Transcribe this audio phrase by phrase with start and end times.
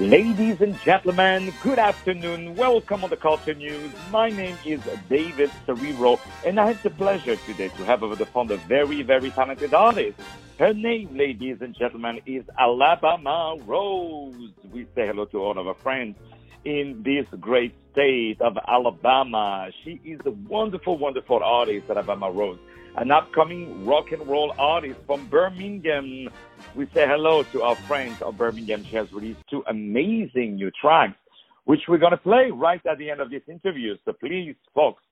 [0.00, 2.56] Ladies and gentlemen, good afternoon.
[2.56, 3.92] Welcome on the Culture News.
[4.10, 4.80] My name is
[5.10, 9.02] David Serero, and I have the pleasure today to have over the phone a very,
[9.02, 10.16] very talented artist.
[10.58, 14.52] Her name, ladies and gentlemen, is Alabama Rose.
[14.72, 16.16] We say hello to all of our friends
[16.64, 19.68] in this great state of Alabama.
[19.84, 22.58] She is a wonderful, wonderful artist, Alabama Rose
[22.96, 26.28] an upcoming rock and roll artist from Birmingham.
[26.74, 28.84] We say hello to our friends of Birmingham.
[28.90, 31.18] She has released two amazing new tracks,
[31.64, 33.96] which we're going to play right at the end of this interview.
[34.04, 35.02] So please, folks,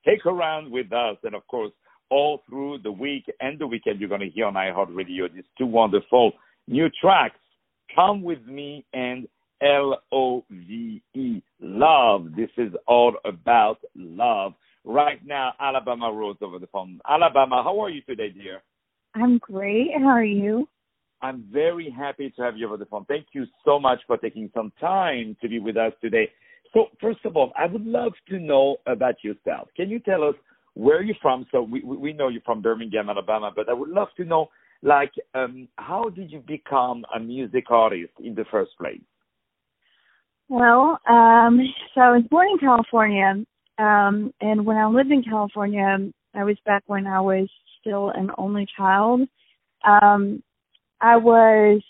[0.00, 1.16] stick around with us.
[1.22, 1.72] And of course,
[2.10, 5.66] all through the week and the weekend, you're going to hear on iHeartRadio these two
[5.66, 6.32] wonderful
[6.66, 7.38] new tracks.
[7.94, 9.28] Come with me and
[9.62, 12.28] L O V E, love.
[12.36, 17.00] This is all about love right now, Alabama Rose over the phone.
[17.08, 18.62] Alabama, how are you today, dear?
[19.14, 19.88] I'm great.
[19.98, 20.68] How are you?
[21.22, 23.04] I'm very happy to have you over the phone.
[23.06, 26.30] Thank you so much for taking some time to be with us today.
[26.72, 29.68] So, first of all, I would love to know about yourself.
[29.76, 30.34] Can you tell us
[30.74, 31.46] where you're from?
[31.50, 34.48] So, we we know you're from Birmingham, Alabama, but I would love to know,
[34.82, 39.00] like, um, how did you become a music artist in the first place?
[40.48, 41.60] Well, um,
[41.94, 43.44] so I was born in California,
[43.80, 45.96] um, and when I lived in California,
[46.34, 47.48] I was back when I was
[47.80, 49.22] still an only child.
[49.84, 50.42] Um,
[51.00, 51.80] I was,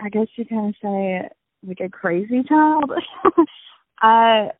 [0.00, 1.28] I guess you kind of say,
[1.66, 2.90] like a crazy child.
[4.00, 4.50] I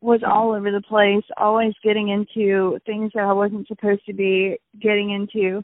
[0.00, 4.58] was all over the place, always getting into things that I wasn't supposed to be
[4.80, 5.62] getting into.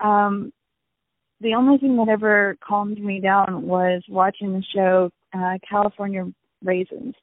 [0.00, 0.50] Um,
[1.42, 6.24] the only thing that ever calmed me down was watching the show uh, California
[6.64, 7.14] Raisins.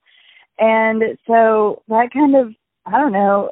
[0.60, 2.54] And so that kind of
[2.86, 3.52] I don't know,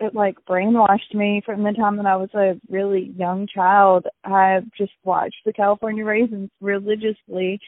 [0.00, 4.06] it like brainwashed me from the time that I was a really young child.
[4.24, 7.60] I just watched the California Raisins religiously.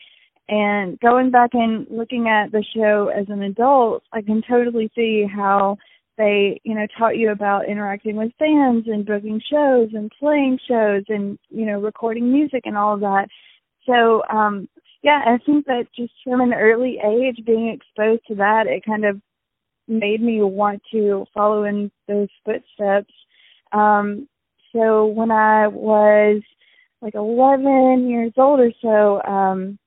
[0.48, 5.24] And going back and looking at the show as an adult, I can totally see
[5.32, 5.78] how
[6.18, 11.02] they, you know, taught you about interacting with fans and booking shows and playing shows
[11.08, 13.28] and, you know, recording music and all of that.
[13.86, 14.68] So, um,
[15.02, 19.04] yeah, I think that just from an early age being exposed to that, it kind
[19.04, 19.20] of
[19.88, 23.12] made me want to follow in those footsteps.
[23.72, 24.28] Um,
[24.72, 26.42] so when I was
[27.00, 29.78] like 11 years old or so, um,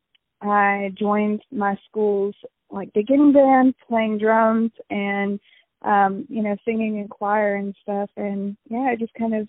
[0.41, 2.35] I joined my school's
[2.69, 5.39] like beginning band, playing drums and
[5.83, 8.09] um, you know, singing in choir and stuff.
[8.17, 9.47] And yeah, it just kind of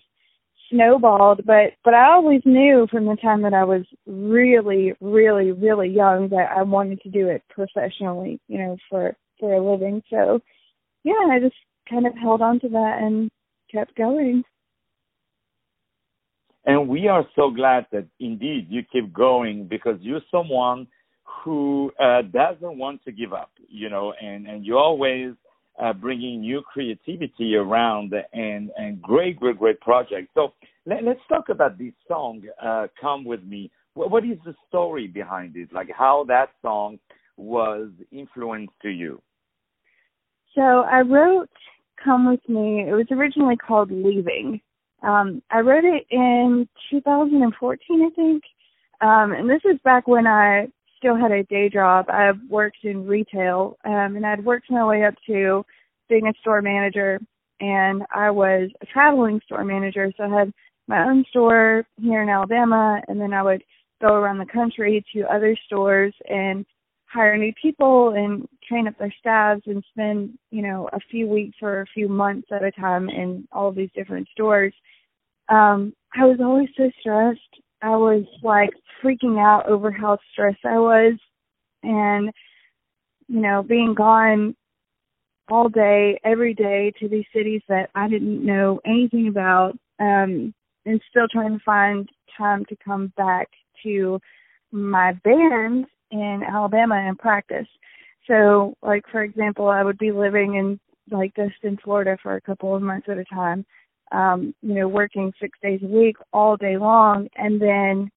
[0.71, 1.45] snowballed.
[1.45, 6.29] But but I always knew from the time that I was really, really, really young
[6.29, 8.39] that I wanted to do it professionally.
[8.47, 10.03] You know, for for a living.
[10.09, 10.39] So,
[11.03, 11.55] yeah, I just
[11.89, 13.29] kind of held on to that and
[13.71, 14.43] kept going.
[16.65, 20.87] And we are so glad that indeed you keep going because you're someone
[21.23, 25.33] who uh, doesn't want to give up, you know, and, and you're always
[25.81, 30.29] uh, bringing new creativity around and, and great, great, great projects.
[30.33, 30.53] So
[30.85, 33.71] let, us talk about this song, uh, Come With Me.
[33.93, 35.71] What, what is the story behind it?
[35.71, 36.99] Like how that song
[37.37, 39.21] was influenced to you?
[40.59, 41.49] So I wrote
[42.03, 42.85] Come With Me.
[42.85, 44.59] It was originally called Leaving.
[45.01, 48.43] Um, I wrote it in 2014, I think.
[48.99, 52.07] Um, and this is back when I still had a day job.
[52.09, 55.65] I worked in retail, um, and I'd worked my way up to
[56.09, 57.21] being a store manager.
[57.61, 60.51] And I was a traveling store manager, so I had
[60.89, 63.63] my own store here in Alabama, and then I would
[64.01, 66.65] go around the country to other stores and
[67.11, 71.57] hire new people and train up their staffs and spend, you know, a few weeks
[71.61, 74.73] or a few months at a time in all these different stores.
[75.49, 77.39] Um, I was always so stressed.
[77.81, 78.69] I was like
[79.03, 81.13] freaking out over how stressed I was
[81.83, 82.29] and
[83.29, 84.55] you know, being gone
[85.49, 90.53] all day, every day to these cities that I didn't know anything about, um,
[90.85, 93.47] and still trying to find time to come back
[93.83, 94.19] to
[94.71, 97.67] my band in Alabama and practice.
[98.27, 100.79] So, like for example, I would be living in
[101.11, 103.65] like Destin, Florida for a couple of months at a time,
[104.11, 108.09] um, you know, working six days a week all day long, and then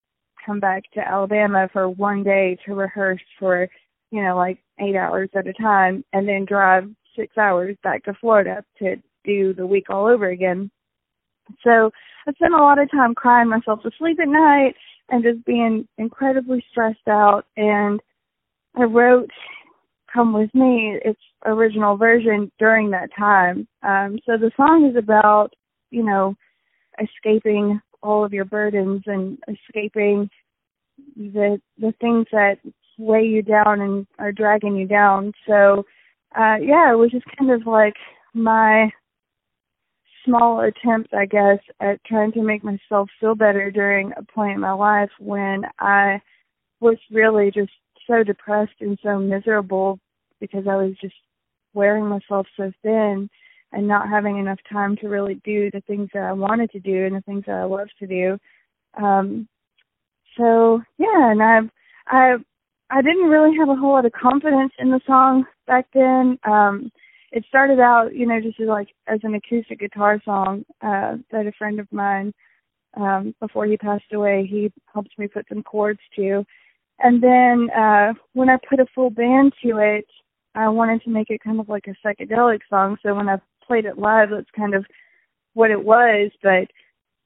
[0.45, 3.67] come back to Alabama for one day to rehearse for,
[4.11, 6.85] you know, like eight hours at a time, and then drive
[7.15, 10.69] six hours back to Florida to do the week all over again.
[11.63, 11.91] So
[12.27, 14.75] I spent a lot of time crying myself to sleep at night
[15.09, 17.45] and just being incredibly stressed out.
[17.57, 17.99] And
[18.75, 19.29] I wrote
[20.11, 23.67] Come With Me, its original version, during that time.
[23.83, 25.53] Um, so the song is about,
[25.91, 26.35] you know,
[27.01, 30.29] escaping all of your burdens and escaping
[31.15, 32.59] the the things that
[32.99, 35.31] weigh you down and are dragging you down.
[35.47, 35.85] So
[36.35, 37.95] uh yeah, it was just kind of like
[38.33, 38.91] my
[40.25, 44.59] small attempt, I guess, at trying to make myself feel better during a point in
[44.59, 46.21] my life when I
[46.79, 47.71] was really just
[48.07, 49.99] so depressed and so miserable
[50.39, 51.15] because I was just
[51.73, 53.29] wearing myself so thin
[53.71, 57.05] and not having enough time to really do the things that I wanted to do
[57.05, 58.37] and the things that I love to do.
[59.01, 59.47] Um
[60.37, 61.59] so yeah, and I
[62.07, 62.35] I
[62.89, 66.37] I didn't really have a whole lot of confidence in the song back then.
[66.43, 66.91] Um
[67.33, 71.47] it started out, you know, just as like as an acoustic guitar song uh that
[71.47, 72.33] a friend of mine
[72.95, 76.45] um before he passed away, he helped me put some chords to.
[76.99, 80.05] And then uh when I put a full band to it,
[80.55, 82.97] I wanted to make it kind of like a psychedelic song.
[83.03, 84.85] So when I played it live, that's kind of
[85.53, 86.67] what it was, but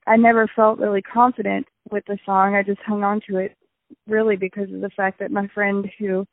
[0.05, 2.55] I never felt really confident with the song.
[2.55, 3.57] I just hung on to it
[4.07, 6.25] really because of the fact that my friend who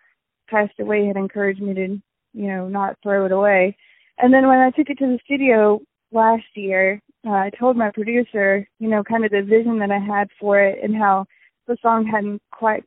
[0.48, 2.00] passed away had encouraged me to,
[2.34, 3.76] you know, not throw it away.
[4.18, 5.80] And then when I took it to the studio
[6.12, 9.98] last year, uh, I told my producer, you know, kind of the vision that I
[9.98, 11.24] had for it and how
[11.66, 12.84] the song hadn't quite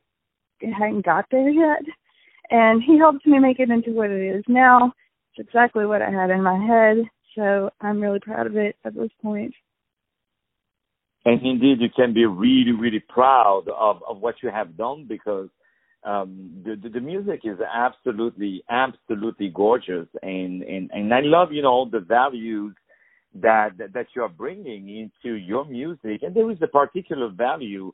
[0.60, 1.82] it hadn't got there yet.
[2.50, 4.92] And he helped me make it into what it is now.
[5.36, 6.96] It's exactly what I had in my head.
[7.36, 9.54] So I'm really proud of it at this point.
[11.24, 15.48] And indeed, you can be really, really proud of, of what you have done because
[16.04, 21.62] um, the, the, the music is absolutely, absolutely gorgeous, and and and I love you
[21.62, 22.74] know the values
[23.34, 27.92] that that, that you are bringing into your music, and there is a particular value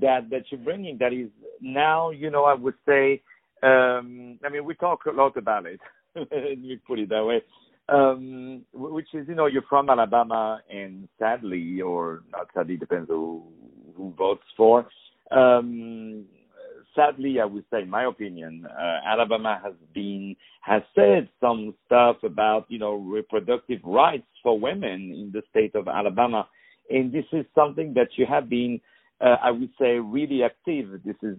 [0.00, 1.30] that that you're bringing that is
[1.60, 3.22] now you know I would say
[3.62, 5.80] um, I mean we talk a lot about it,
[6.14, 7.42] let me put it that way.
[7.88, 13.44] Um, which is, you know, you're from Alabama, and sadly, or not sadly, depends who
[13.96, 14.88] who votes for.
[15.30, 16.24] Um,
[16.96, 22.16] sadly, I would say, in my opinion, uh, Alabama has been has said some stuff
[22.24, 26.48] about, you know, reproductive rights for women in the state of Alabama,
[26.90, 28.80] and this is something that you have been.
[29.18, 31.00] Uh, I would say really active.
[31.04, 31.36] This is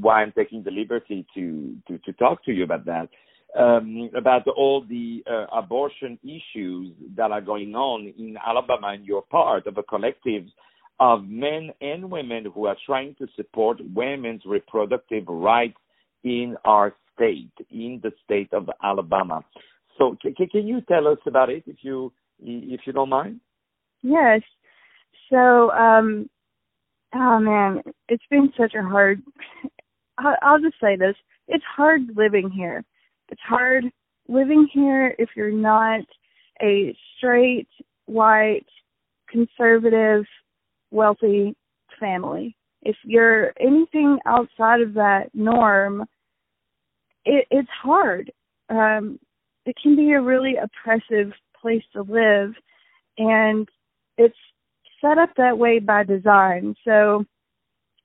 [0.00, 3.08] why I'm taking the liberty to to, to talk to you about that
[3.56, 9.22] um, about all the uh, abortion issues that are going on in Alabama, and you're
[9.22, 10.44] part of a collective
[11.00, 15.78] of men and women who are trying to support women's reproductive rights
[16.24, 19.44] in our state, in the state of Alabama.
[19.96, 23.40] So, c- can you tell us about it, if you if you don't mind?
[24.02, 24.42] Yes.
[25.30, 26.30] So, um,
[27.14, 29.22] oh man, it's been such a hard.
[30.18, 31.16] I'll just say this:
[31.48, 32.84] it's hard living here
[33.28, 33.84] it's hard
[34.26, 36.00] living here if you're not
[36.62, 37.68] a straight,
[38.06, 38.66] white,
[39.28, 40.24] conservative,
[40.90, 41.54] wealthy
[41.98, 42.56] family.
[42.82, 46.04] If you're anything outside of that norm,
[47.24, 48.30] it, it's hard.
[48.70, 49.18] Um,
[49.66, 52.54] it can be a really oppressive place to live,
[53.18, 53.68] and
[54.16, 54.36] it's
[55.00, 56.74] set up that way by design.
[56.84, 57.24] So,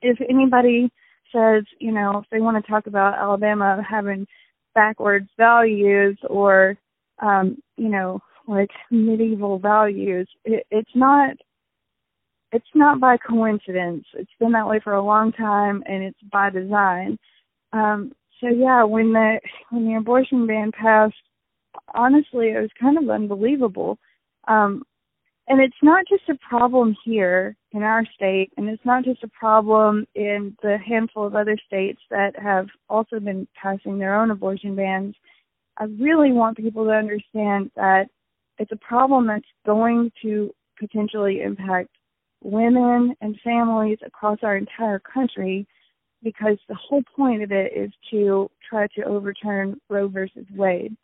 [0.02, 0.92] if anybody
[1.32, 4.28] says, you know, if they want to talk about Alabama having
[4.74, 6.78] backwards values or
[7.22, 11.36] um you know like medieval values it, it's not
[12.54, 14.06] it's not by coincidence.
[14.14, 17.18] It's been that way for a long time and it's by design.
[17.74, 19.40] Um so yeah when the
[19.72, 21.16] when the abortion ban passed
[21.94, 23.98] honestly it was kind of unbelievable.
[24.48, 24.84] Um
[25.48, 29.28] and it's not just a problem here in our state, and it's not just a
[29.28, 34.74] problem in the handful of other states that have also been passing their own abortion
[34.74, 35.16] bans.
[35.78, 38.06] I really want people to understand that
[38.58, 41.90] it's a problem that's going to potentially impact
[42.44, 45.68] women and families across our entire country
[46.24, 50.96] because the whole point of it is to try to overturn Roe versus Wade.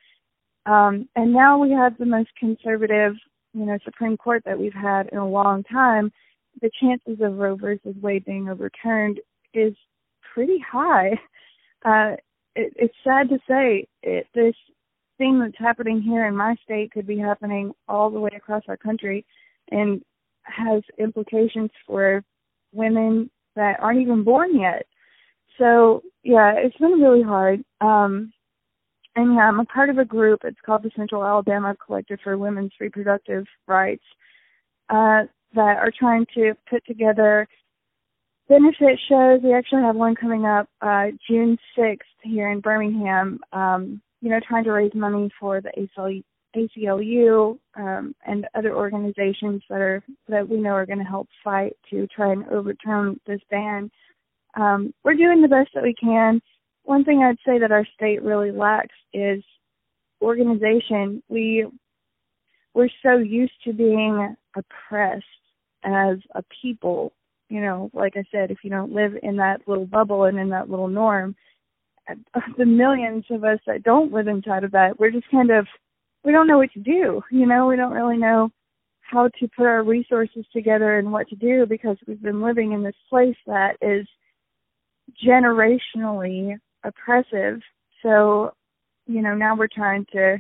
[0.66, 3.16] Um, and now we have the most conservative
[3.54, 6.12] you know Supreme Court that we've had in a long time,
[6.62, 9.20] the chances of Roe versus Wade being overturned
[9.54, 9.74] is
[10.34, 11.12] pretty high.
[11.86, 12.12] Uh,
[12.58, 14.54] it, it's sad to say it, this
[15.18, 18.76] thing that's happening here in my state could be happening all the way across our
[18.76, 19.26] country,
[19.72, 20.02] and
[20.44, 22.24] has implications for
[22.74, 24.86] women that aren't even born yet.
[25.58, 27.64] So yeah, it's been really hard.
[27.82, 28.32] Um,
[29.16, 30.42] and yeah, I'm a part of a group.
[30.44, 34.04] It's called the Central Alabama Collective for Women's Reproductive Rights
[34.90, 35.24] uh,
[35.56, 37.48] that are trying to put together
[38.48, 39.42] benefit shows.
[39.44, 43.40] We actually have one coming up uh, June 6th here in Birmingham.
[43.52, 46.24] Um, you know, trying to raise money for the ACLU,
[46.56, 51.76] ACLU um, and other organizations that are that we know are going to help fight
[51.90, 53.90] to try and overturn this ban.
[54.56, 56.42] um, we're doing the best that we can.
[56.84, 59.44] One thing I'd say that our state really lacks is
[60.22, 61.22] organization.
[61.30, 61.68] We
[62.74, 65.26] we're so used to being oppressed
[65.84, 67.14] as a people.
[67.50, 70.50] You know, like I said, if you don't live in that little bubble and in
[70.50, 71.36] that little norm,
[72.58, 75.68] the millions of us that don't live inside of that, we're just kind of
[76.24, 77.22] we don't know what to do.
[77.32, 78.50] You know, we don't really know
[79.02, 82.84] how to put our resources together and what to do because we've been living in
[82.84, 84.08] this place that is
[85.26, 87.60] generationally oppressive.
[88.04, 88.54] So,
[89.08, 90.38] you know, now we're trying to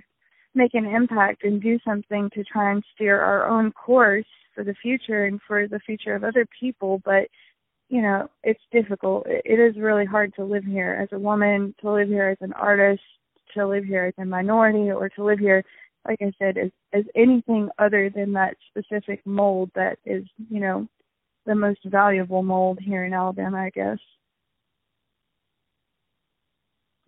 [0.54, 4.76] make an impact and do something to try and steer our own course for the
[4.82, 7.02] future and for the future of other people.
[7.06, 7.28] But,
[7.90, 9.26] you know, it's difficult.
[9.28, 12.54] It is really hard to live here as a woman, to live here as an
[12.54, 13.02] artist,
[13.56, 15.64] to live here as a minority, or to live here,
[16.08, 20.88] like I said, as, as anything other than that specific mold that is, you know,
[21.46, 23.98] the most valuable mold here in Alabama, I guess.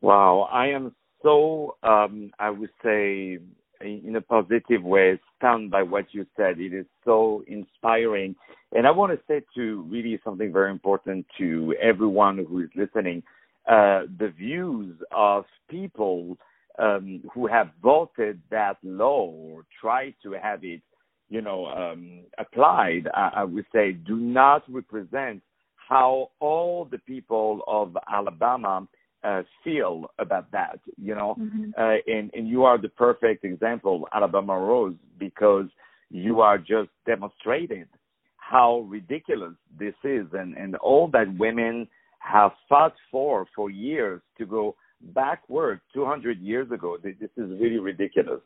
[0.02, 3.38] Wow, I am so, um, I would say,
[3.82, 6.60] in a positive way, stunned by what you said.
[6.60, 8.36] It is so inspiring.
[8.74, 13.24] And I want to say to really something very important to everyone who is listening.
[13.68, 16.38] Uh, the views of people
[16.80, 20.82] um, who have voted that law or try to have it,
[21.30, 25.42] you know, um, applied, I, I would say, do not represent
[25.76, 28.88] how all the people of Alabama
[29.24, 31.70] uh, feel about that, you know, mm-hmm.
[31.78, 35.68] uh, and and you are the perfect example, Alabama Rose, because
[36.10, 37.88] you are just demonstrated
[38.38, 41.88] how ridiculous this is, and and all that women
[42.22, 46.98] have fought for for years to go backward 200 years ago.
[47.04, 48.42] This is really ridiculous.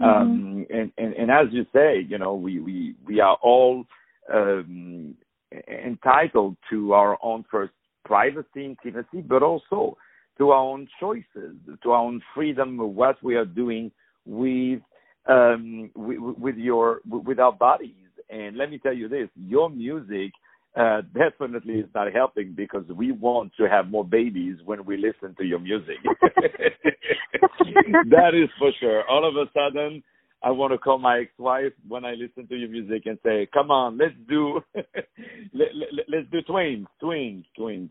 [0.00, 0.04] Mm-hmm.
[0.04, 3.84] Um, and, and and as you say, you know, we we we are all
[4.32, 5.14] um,
[5.68, 7.72] entitled to our own first
[8.04, 9.96] privacy, intimacy, but also
[10.38, 13.90] to our own choices, to our own freedom of what we are doing
[14.24, 14.80] with
[15.26, 17.94] um, with, with your with our bodies.
[18.30, 20.30] And let me tell you this: your music
[20.78, 25.34] uh, definitely is not helping because we want to have more babies when we listen
[25.36, 25.96] to your music.
[28.10, 29.02] that is for sure.
[29.08, 30.02] All of a sudden,
[30.42, 33.72] I want to call my ex-wife when I listen to your music and say, "Come
[33.72, 37.90] on, let's do, let, let, let's do twins, twins, twins."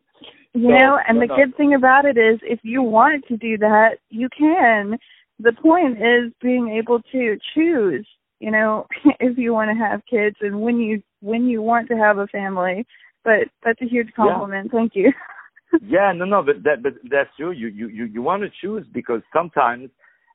[0.54, 3.58] You so, know, and the good thing about it is, if you want to do
[3.58, 4.98] that, you can.
[5.40, 8.08] The point is being able to choose.
[8.40, 8.88] You know,
[9.20, 12.28] if you want to have kids and when you when you want to have a
[12.28, 12.86] family.
[13.24, 14.70] But that's a huge compliment.
[14.72, 14.80] Yeah.
[14.80, 15.12] Thank you.
[15.86, 17.52] yeah, no, no, but that but that's true.
[17.52, 19.90] You you you you want to choose because sometimes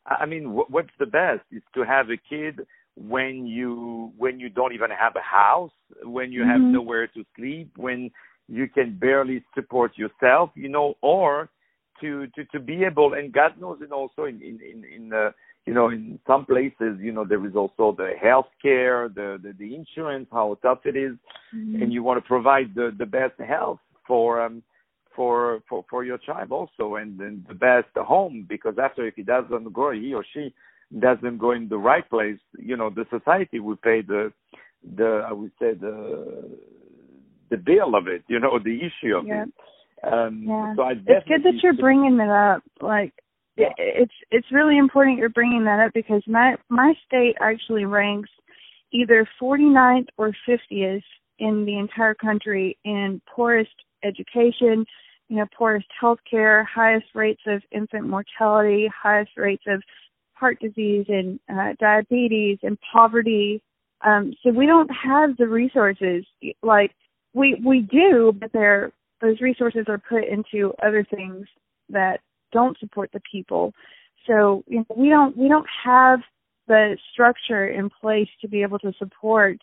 [0.07, 2.61] I mean, what's the best is to have a kid
[2.97, 5.71] when you when you don't even have a house,
[6.03, 6.51] when you mm-hmm.
[6.51, 8.11] have nowhere to sleep, when
[8.49, 11.49] you can barely support yourself, you know, or
[12.01, 15.33] to to to be able and God knows, and also in in in, in the
[15.67, 19.53] you know in some places, you know, there is also the health care, the, the
[19.59, 21.13] the insurance, how tough it is,
[21.55, 21.83] mm-hmm.
[21.83, 24.63] and you want to provide the the best health for um
[25.15, 29.23] for for for your child also and, and the best home because after if he
[29.23, 30.53] doesn't go he or she
[30.99, 34.33] doesn't go in the right place you know the society will pay the
[34.97, 36.59] the i would say the
[37.51, 39.45] the bill of it you know the issue of yeah.
[39.45, 40.75] it um yeah.
[40.77, 43.13] so I it's good that you're bringing it up like
[43.79, 48.31] it's it's really important you're bringing that up because my my state actually ranks
[48.93, 51.03] either 49th or 50th
[51.39, 54.85] in the entire country in poorest education,
[55.29, 59.83] you know, poorest health care, highest rates of infant mortality, highest rates of
[60.35, 63.63] heart disease and uh, diabetes and poverty.
[64.05, 66.25] Um, so we don't have the resources
[66.63, 66.93] like
[67.35, 71.47] we we do, but they're those resources are put into other things
[71.89, 72.21] that
[72.53, 73.73] don't support the people.
[74.27, 76.21] So you know, we don't we don't have
[76.69, 79.59] the structure in place to be able to support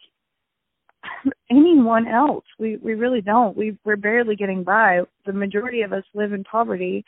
[1.50, 2.46] anyone else.
[2.58, 3.56] We we really don't.
[3.56, 5.02] We we're barely getting by.
[5.26, 7.06] The majority of us live in poverty,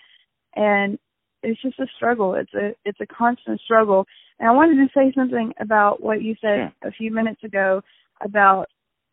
[0.55, 0.97] and
[1.43, 2.35] it's just a struggle.
[2.35, 4.05] It's a it's a constant struggle.
[4.39, 7.81] And I wanted to say something about what you said a few minutes ago
[8.23, 8.67] about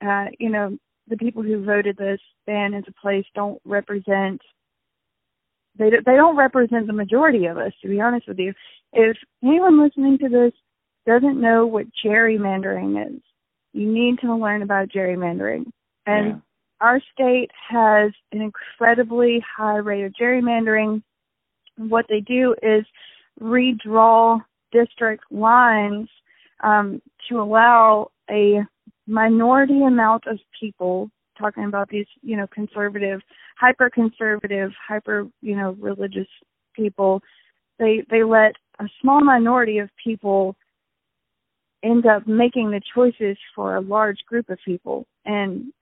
[0.07, 0.77] uh, you know
[1.09, 4.41] the people who voted this ban into place don't represent
[5.79, 7.73] they they don't represent the majority of us.
[7.83, 8.53] To be honest with you,
[8.93, 10.53] if anyone listening to this
[11.07, 13.21] doesn't know what gerrymandering is,
[13.73, 15.65] you need to learn about gerrymandering.
[16.07, 16.37] And yeah.
[16.81, 21.03] our state has an incredibly high rate of gerrymandering.
[21.77, 22.85] What they do is
[23.41, 24.41] redraw
[24.73, 26.09] district lines
[26.63, 28.61] um, to allow a
[29.07, 33.21] minority amount of people talking about these, you know, conservative,
[33.59, 36.29] hyper conservative, hyper, you know, religious
[36.75, 37.21] people.
[37.79, 40.57] They they let a small minority of people
[41.83, 45.07] end up making the choices for a large group of people.
[45.25, 45.73] And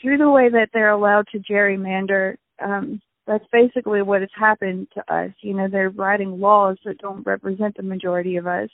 [0.00, 5.14] through the way that they're allowed to gerrymander, um, that's basically what has happened to
[5.14, 5.30] us.
[5.40, 8.68] You know, they're writing laws that don't represent the majority of us.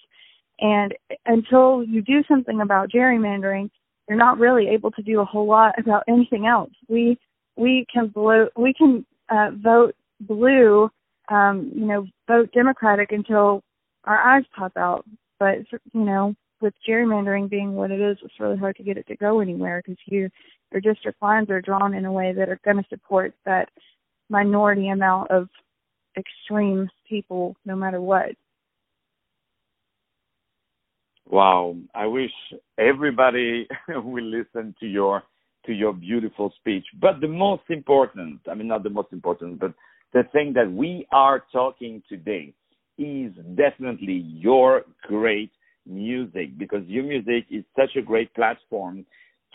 [0.60, 0.94] And
[1.26, 3.70] until you do something about gerrymandering,
[4.08, 6.70] you're not really able to do a whole lot about anything else.
[6.88, 7.18] We
[7.56, 10.90] we can blue we can uh, vote blue,
[11.28, 13.62] um, you know, vote Democratic until
[14.04, 15.04] our eyes pop out.
[15.38, 19.06] But you know, with gerrymandering being what it is, it's really hard to get it
[19.08, 20.30] to go anywhere because you
[20.72, 23.68] your district lines are drawn in a way that are going to support that
[24.28, 25.48] minority amount of
[26.16, 28.30] extreme people, no matter what.
[31.30, 32.30] Wow, I wish
[32.78, 35.22] everybody will listen to your
[35.66, 36.86] to your beautiful speech.
[36.98, 39.74] But the most important, I mean not the most important, but
[40.14, 42.54] the thing that we are talking today
[42.96, 45.52] is definitely your great
[45.86, 49.04] music because your music is such a great platform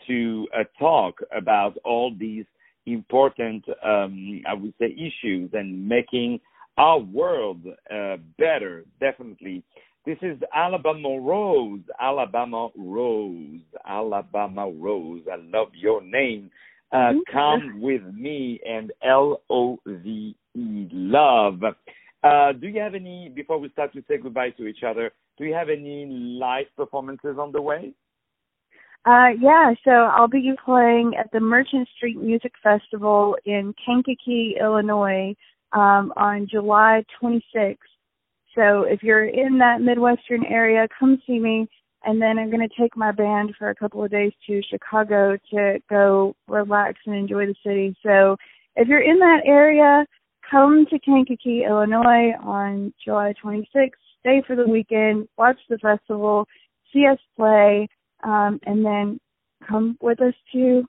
[0.08, 2.46] to uh, talk about all these
[2.86, 6.40] important, um, I would say, issues and making
[6.78, 7.62] our world
[7.92, 9.64] uh, better, definitely.
[10.06, 15.22] This is Alabama Rose, Alabama Rose, Alabama Rose.
[15.32, 16.52] I love your name.
[16.92, 17.14] Uh.
[17.32, 21.62] Come with me and L O V E, love.
[22.24, 25.46] Uh, do you have any, before we start to say goodbye to each other, do
[25.46, 27.94] you have any live performances on the way?
[29.06, 35.36] Uh, yeah, so I'll be playing at the Merchant Street Music Festival in Kankakee, Illinois,
[35.74, 37.78] um, on July 26th.
[38.56, 41.68] So if you're in that Midwestern area, come see me.
[42.06, 45.38] And then I'm going to take my band for a couple of days to Chicago
[45.52, 47.96] to go relax and enjoy the city.
[48.04, 48.36] So
[48.76, 50.06] if you're in that area,
[50.50, 53.92] come to Kankakee, Illinois on July 26th.
[54.20, 56.46] Stay for the weekend, watch the festival,
[56.92, 57.88] see us play
[58.24, 59.20] um, and then
[59.68, 60.84] come with us to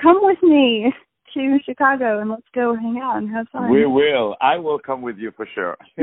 [0.00, 0.92] come with me
[1.34, 3.70] to Chicago and let's go hang out and have fun.
[3.70, 4.36] We will.
[4.40, 5.76] I will come with you for sure.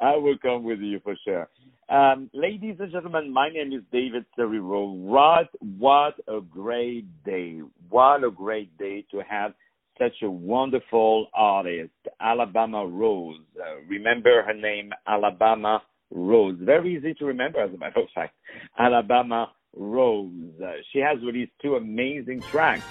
[0.00, 1.48] I will come with you for sure.
[1.88, 4.94] Um, ladies and gentlemen, my name is David Serero.
[4.94, 7.60] What what a great day!
[7.90, 9.52] What a great day to have
[9.98, 13.38] such a wonderful artist, Alabama Rose.
[13.58, 16.56] Uh, remember her name, Alabama Rose.
[16.58, 18.34] Very easy to remember, as a matter of fact.
[18.78, 20.32] Alabama Rose.
[20.62, 22.84] Uh, she has released two amazing tracks.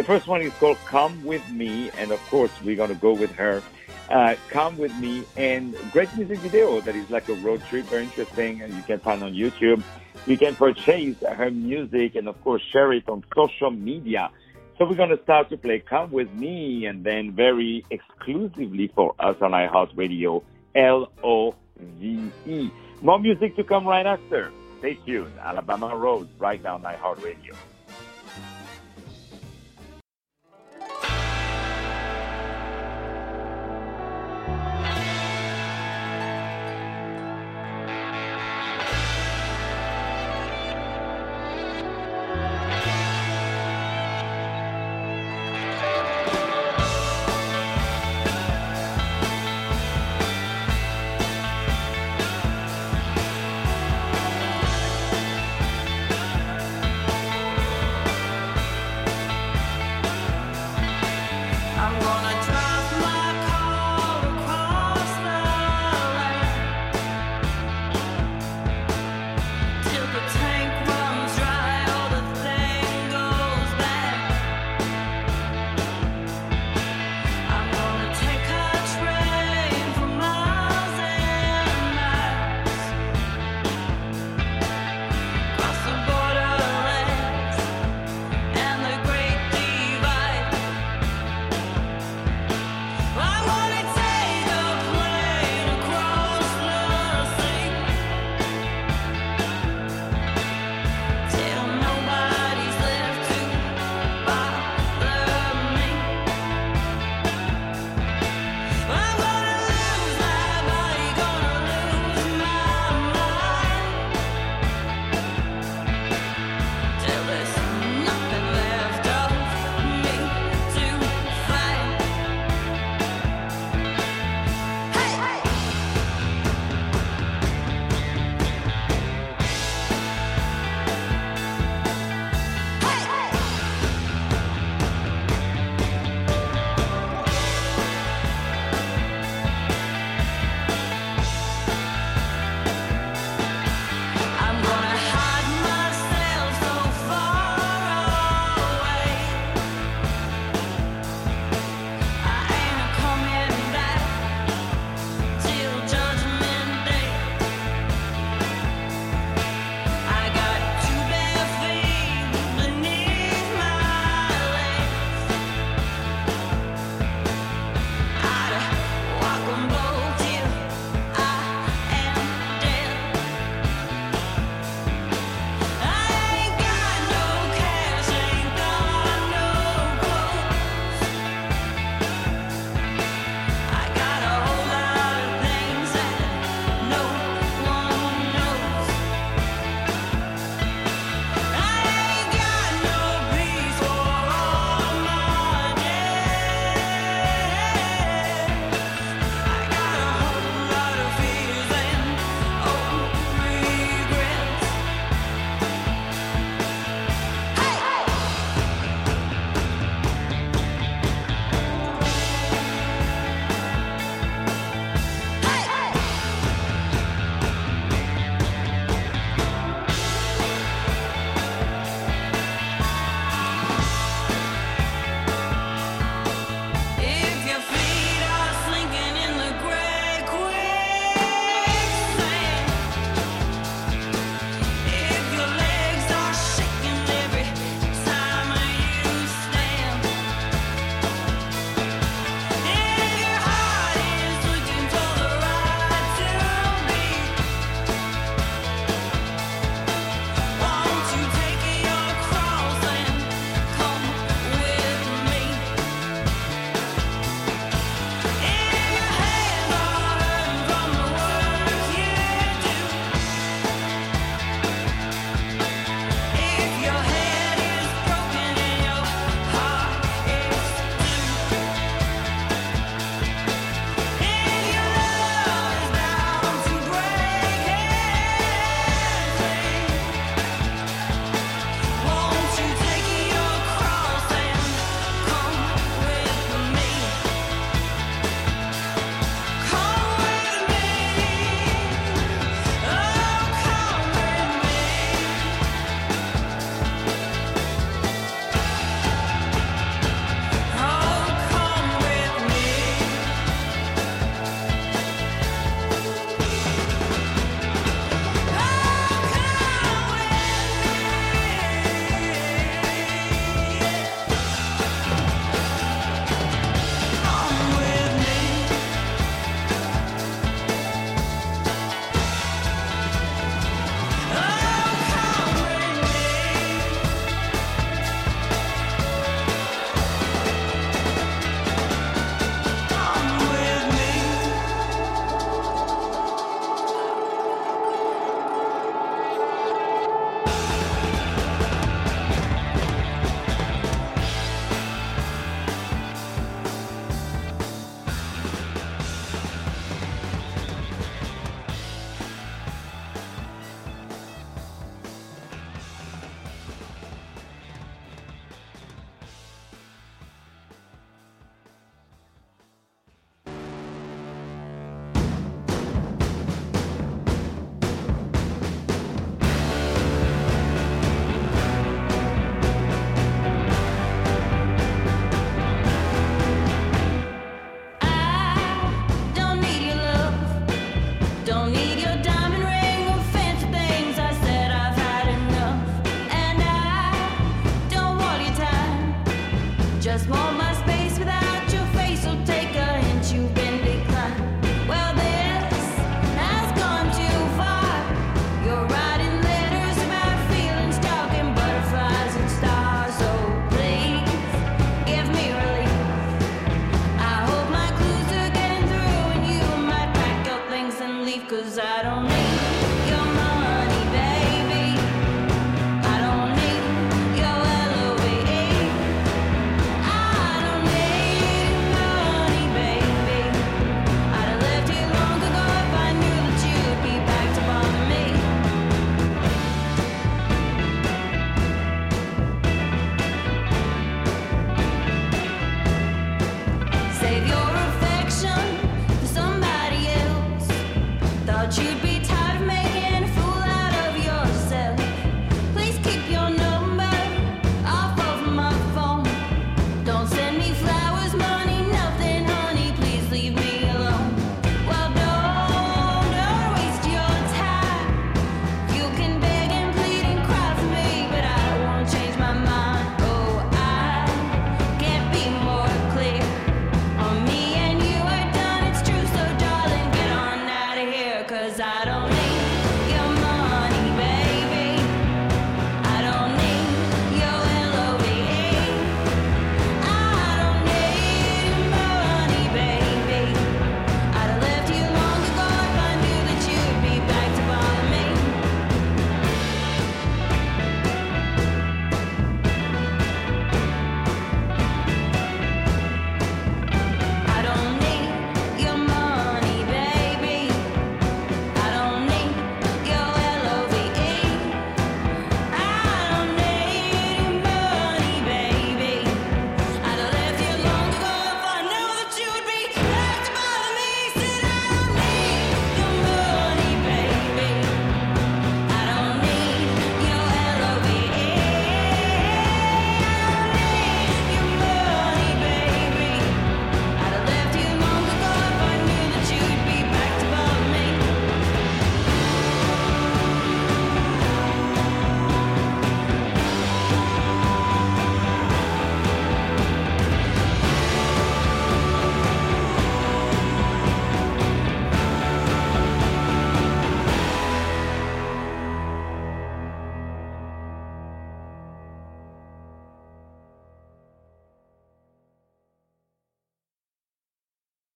[0.00, 3.12] The first one is called Come With Me, and of course, we're going to go
[3.12, 3.62] with her.
[4.08, 8.04] Uh, Come With Me, and great music video that is like a road trip, very
[8.04, 9.82] interesting, and you can find on YouTube.
[10.24, 14.30] You can purchase her music and, of course, share it on social media.
[14.78, 19.14] So we're going to start to play Come With Me, and then very exclusively for
[19.18, 20.42] us on iHeartRadio,
[20.76, 22.70] L-O V-E.
[23.02, 24.50] More music to come right after.
[24.78, 25.38] Stay tuned.
[25.38, 27.54] Alabama Rose, right now on iHeartRadio.